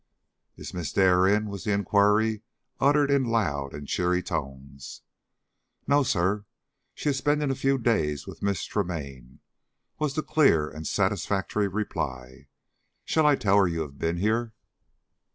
[0.57, 2.41] "Is Miss Dare in?" was the inquiry,
[2.79, 5.03] uttered in loud and cheery tones.
[5.85, 6.45] "No, sir.
[6.95, 9.41] She is spending a few days with Miss Tremaine,"
[9.99, 12.47] was the clear and satisfactory reply.
[13.05, 14.53] "Shall I tell her you have been here?"